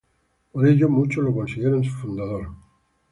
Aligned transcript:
Por 0.51 0.67
ello, 0.67 0.89
muchos 0.89 1.23
lo 1.23 1.31
consideran 1.31 1.83
su 1.83 1.91
fundador. 1.91 2.47